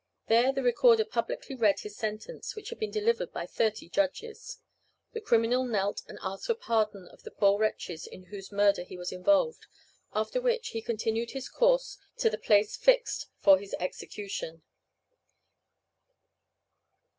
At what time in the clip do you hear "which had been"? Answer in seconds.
2.55-2.89